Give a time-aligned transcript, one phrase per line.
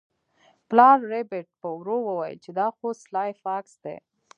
[0.69, 3.97] پلار ربیټ په ورو وویل چې دا خو سلای فاکس دی